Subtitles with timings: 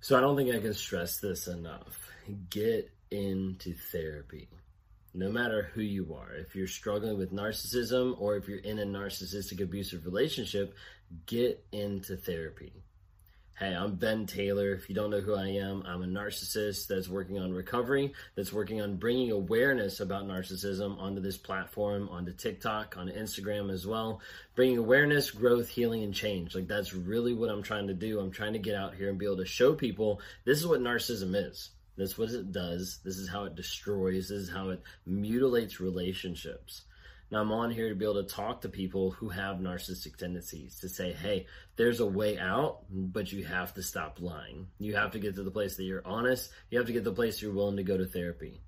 [0.00, 1.98] So I don't think I can stress this enough.
[2.50, 4.48] Get into therapy.
[5.14, 8.84] No matter who you are, if you're struggling with narcissism or if you're in a
[8.84, 10.74] narcissistic abusive relationship,
[11.24, 12.72] get into therapy.
[13.58, 14.74] Hey, I'm Ben Taylor.
[14.74, 18.52] If you don't know who I am, I'm a narcissist that's working on recovery, that's
[18.52, 24.20] working on bringing awareness about narcissism onto this platform, onto TikTok, on Instagram as well.
[24.56, 26.54] Bringing awareness, growth, healing, and change.
[26.54, 28.20] Like that's really what I'm trying to do.
[28.20, 30.82] I'm trying to get out here and be able to show people this is what
[30.82, 31.70] narcissism is.
[31.96, 32.98] This is what it does.
[33.06, 34.28] This is how it destroys.
[34.28, 36.82] This is how it mutilates relationships.
[37.30, 40.78] Now, I'm on here to be able to talk to people who have narcissistic tendencies
[40.80, 44.68] to say, hey, there's a way out, but you have to stop lying.
[44.78, 46.50] You have to get to the place that you're honest.
[46.70, 48.60] You have to get to the place you're willing to go to therapy.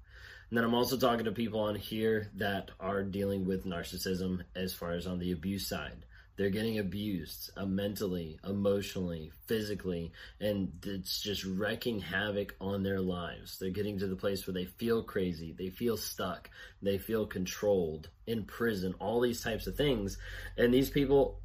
[0.51, 4.75] And then I'm also talking to people on here that are dealing with narcissism as
[4.75, 6.05] far as on the abuse side.
[6.38, 13.59] They're getting abused uh, mentally, emotionally, physically, and it's just wrecking havoc on their lives.
[13.59, 16.48] They're getting to the place where they feel crazy, they feel stuck,
[16.80, 20.17] they feel controlled, in prison, all these types of things.
[20.56, 21.41] And these people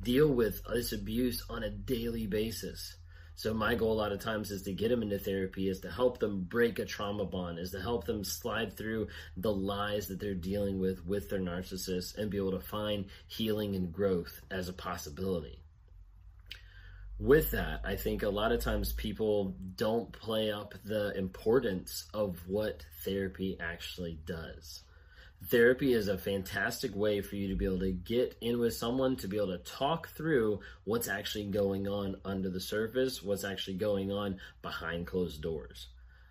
[0.00, 2.96] deal with this abuse on a daily basis.
[3.36, 5.90] So my goal a lot of times is to get them into therapy, is to
[5.90, 10.20] help them break a trauma bond, is to help them slide through the lies that
[10.20, 14.68] they're dealing with with their narcissist and be able to find healing and growth as
[14.68, 15.58] a possibility.
[17.18, 22.38] With that, I think a lot of times people don't play up the importance of
[22.46, 24.82] what therapy actually does
[25.48, 29.16] therapy is a fantastic way for you to be able to get in with someone
[29.16, 33.76] to be able to talk through what's actually going on under the surface, what's actually
[33.76, 35.88] going on behind closed doors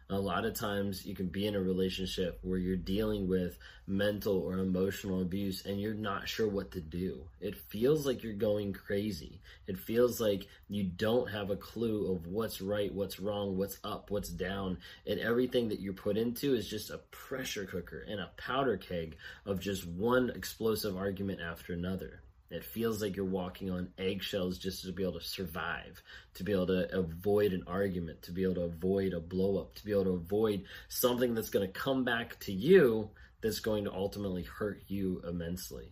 [0.09, 4.39] a lot of times you can be in a relationship where you're dealing with mental
[4.39, 7.23] or emotional abuse and you're not sure what to do.
[7.39, 9.41] It feels like you're going crazy.
[9.67, 14.11] It feels like you don't have a clue of what's right, what's wrong, what's up,
[14.11, 18.31] what's down, and everything that you're put into is just a pressure cooker and a
[18.38, 22.22] powder keg of just one explosive argument after another.
[22.53, 26.03] It feels like you're walking on eggshells just to be able to survive,
[26.36, 29.84] to be able to avoid an argument, to be able to avoid a blowup, to
[29.84, 33.09] be able to avoid something that's going to come back to you
[33.41, 35.91] that's going to ultimately hurt you immensely.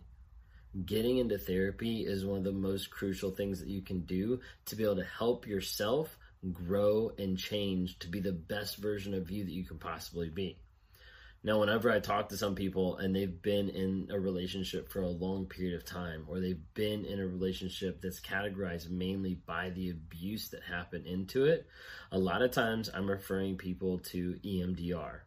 [0.86, 4.76] Getting into therapy is one of the most crucial things that you can do to
[4.76, 6.16] be able to help yourself
[6.52, 10.56] grow and change to be the best version of you that you can possibly be.
[11.44, 15.08] Now, whenever I talk to some people and they've been in a relationship for a
[15.08, 19.90] long period of time, or they've been in a relationship that's categorized mainly by the
[19.90, 21.66] abuse that happened into it,
[22.12, 25.20] a lot of times I'm referring people to EMDR,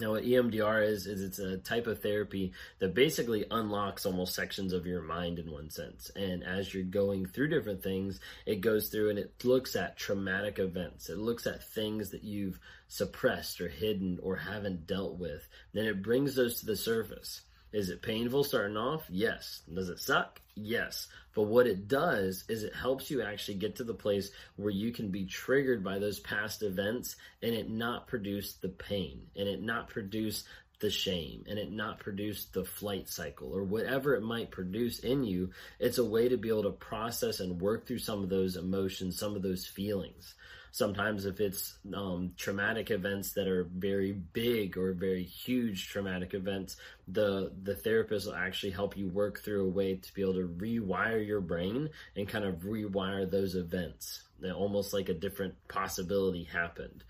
[0.00, 4.72] now, what EMDR is, is it's a type of therapy that basically unlocks almost sections
[4.72, 6.10] of your mind in one sense.
[6.16, 10.58] And as you're going through different things, it goes through and it looks at traumatic
[10.58, 11.10] events.
[11.10, 15.46] It looks at things that you've suppressed or hidden or haven't dealt with.
[15.72, 17.42] Then it brings those to the surface.
[17.74, 19.02] Is it painful starting off?
[19.10, 19.62] Yes.
[19.74, 20.40] Does it suck?
[20.54, 21.08] Yes.
[21.34, 24.92] But what it does is it helps you actually get to the place where you
[24.92, 29.60] can be triggered by those past events and it not produce the pain and it
[29.60, 30.44] not produce
[30.78, 35.24] the shame and it not produce the flight cycle or whatever it might produce in
[35.24, 35.50] you.
[35.80, 39.18] It's a way to be able to process and work through some of those emotions,
[39.18, 40.36] some of those feelings
[40.74, 46.76] sometimes if it's um, traumatic events that are very big or very huge traumatic events
[47.06, 50.48] the the therapist will actually help you work through a way to be able to
[50.58, 54.24] rewire your brain and kind of rewire those events
[54.54, 57.04] almost like a different possibility happened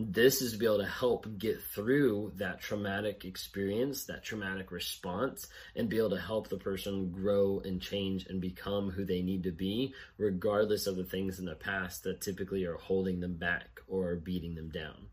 [0.00, 5.48] this is to be able to help get through that traumatic experience, that traumatic response,
[5.74, 9.42] and be able to help the person grow and change and become who they need
[9.42, 13.80] to be, regardless of the things in the past that typically are holding them back
[13.88, 15.08] or beating them down.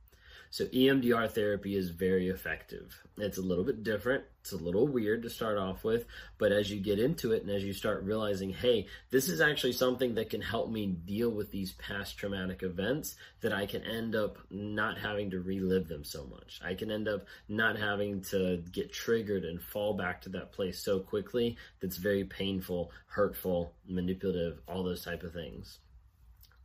[0.50, 3.02] So EMDR therapy is very effective.
[3.18, 4.24] It's a little bit different.
[4.42, 6.06] It's a little weird to start off with,
[6.38, 9.74] but as you get into it and as you start realizing, hey, this is actually
[9.74, 14.16] something that can help me deal with these past traumatic events, that I can end
[14.16, 16.60] up not having to relive them so much.
[16.64, 20.80] I can end up not having to get triggered and fall back to that place
[20.84, 25.80] so quickly that's very painful, hurtful, manipulative, all those type of things.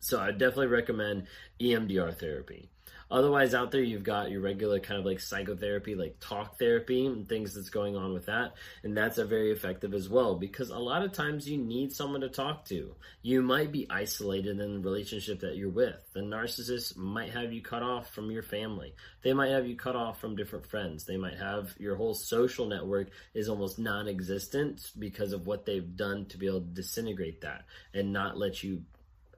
[0.01, 1.27] So I definitely recommend
[1.61, 2.71] EMDR therapy.
[3.11, 7.29] Otherwise, out there, you've got your regular kind of like psychotherapy, like talk therapy, and
[7.29, 8.55] things that's going on with that.
[8.83, 12.21] And that's a very effective as well because a lot of times you need someone
[12.21, 12.95] to talk to.
[13.23, 15.97] You might be isolated in the relationship that you're with.
[16.13, 18.95] The narcissist might have you cut off from your family.
[19.23, 21.05] They might have you cut off from different friends.
[21.05, 25.97] They might have your whole social network is almost non existent because of what they've
[25.97, 28.83] done to be able to disintegrate that and not let you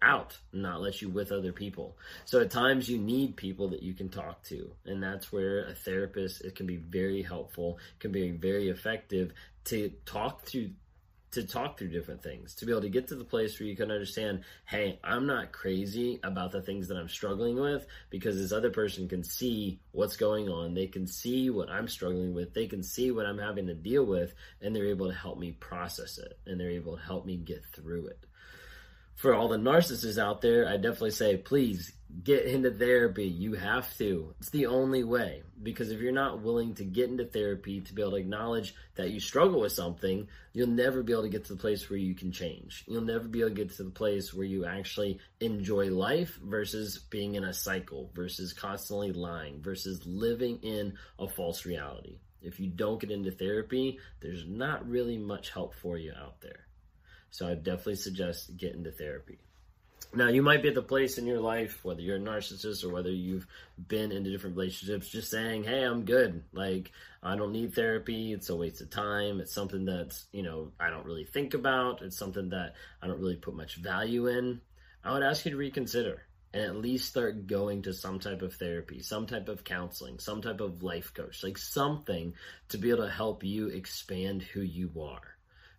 [0.03, 1.97] out, and not let you with other people.
[2.25, 4.71] So at times you need people that you can talk to.
[4.85, 9.33] And that's where a therapist, it can be very helpful, can be very effective
[9.67, 10.71] to talk through
[11.33, 13.75] to talk through different things, to be able to get to the place where you
[13.75, 18.53] can understand, hey, I'm not crazy about the things that I'm struggling with because this
[18.53, 20.75] other person can see what's going on.
[20.75, 22.53] They can see what I'm struggling with.
[22.53, 25.53] They can see what I'm having to deal with, and they're able to help me
[25.53, 28.27] process it and they're able to help me get through it
[29.23, 31.93] for all the narcissists out there, I definitely say, please
[32.25, 33.25] get into therapy.
[33.25, 34.35] You have to.
[34.41, 35.45] It's the only way.
[35.63, 39.13] Because if you're not willing to get into therapy to be able to acknowledge that
[39.13, 42.17] you struggle with something, you'll never be able to get to the place where you
[42.17, 42.83] can change.
[42.89, 46.99] You'll never be able to get to the place where you actually enjoy life versus
[46.99, 52.19] being in a cycle, versus constantly lying, versus living in a false reality.
[52.43, 56.67] If you don't get into therapy, there's not really much help for you out there.
[57.33, 59.39] So I definitely suggest getting to therapy.
[60.15, 62.91] Now, you might be at the place in your life, whether you're a narcissist or
[62.91, 63.47] whether you've
[63.89, 66.45] been into different relationships, just saying, Hey, I'm good.
[66.53, 66.93] Like,
[67.23, 68.35] I don't need therapy.
[68.35, 69.41] It's a waste of time.
[69.41, 72.03] It's something that's, you know, I don't really think about.
[72.03, 74.61] It's something that I don't really put much value in.
[75.03, 76.21] I would ask you to reconsider
[76.53, 80.43] and at least start going to some type of therapy, some type of counseling, some
[80.43, 82.35] type of life coach, like something
[82.69, 85.32] to be able to help you expand who you are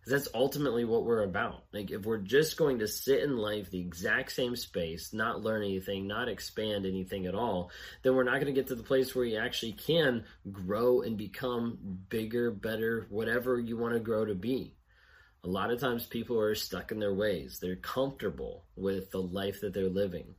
[0.06, 1.64] that's ultimately what we're about.
[1.72, 5.62] Like, if we're just going to sit in life the exact same space, not learn
[5.62, 7.70] anything, not expand anything at all,
[8.02, 11.16] then we're not going to get to the place where you actually can grow and
[11.16, 11.78] become
[12.08, 14.74] bigger, better, whatever you want to grow to be.
[15.44, 17.58] A lot of times people are stuck in their ways.
[17.60, 20.34] They're comfortable with the life that they're living.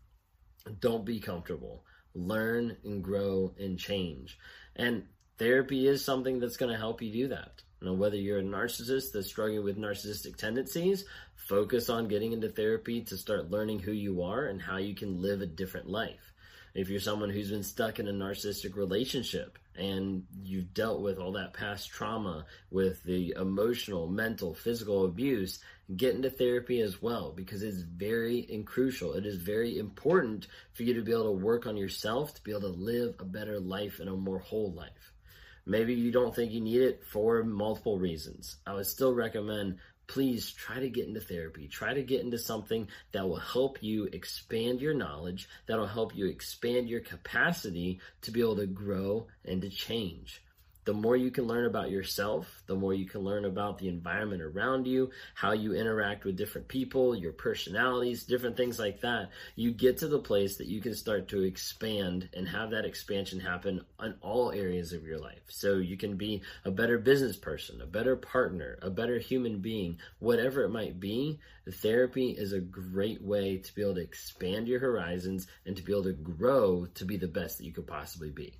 [0.80, 1.86] Don't be comfortable.
[2.16, 4.38] Learn and grow and change.
[4.76, 5.04] And
[5.38, 7.62] therapy is something that's going to help you do that.
[7.94, 11.06] Whether you're a narcissist that's struggling with narcissistic tendencies,
[11.36, 15.22] focus on getting into therapy to start learning who you are and how you can
[15.22, 16.34] live a different life.
[16.74, 21.32] If you're someone who's been stuck in a narcissistic relationship and you've dealt with all
[21.34, 25.60] that past trauma with the emotional, mental, physical abuse,
[25.96, 29.14] get into therapy as well because it's very and crucial.
[29.14, 32.52] It is very important for you to be able to work on yourself to be
[32.52, 35.14] able to live a better life and a more whole life.
[35.66, 38.58] Maybe you don't think you need it for multiple reasons.
[38.66, 41.68] I would still recommend please try to get into therapy.
[41.68, 46.28] Try to get into something that will help you expand your knowledge, that'll help you
[46.28, 50.44] expand your capacity to be able to grow and to change
[50.86, 54.42] the more you can learn about yourself, the more you can learn about the environment
[54.42, 59.72] around you, how you interact with different people, your personalities, different things like that, you
[59.72, 63.82] get to the place that you can start to expand and have that expansion happen
[63.98, 65.42] on all areas of your life.
[65.50, 69.98] So you can be a better business person, a better partner, a better human being,
[70.20, 71.40] whatever it might be.
[71.68, 75.94] Therapy is a great way to be able to expand your horizons and to be
[75.94, 78.60] able to grow to be the best that you could possibly be.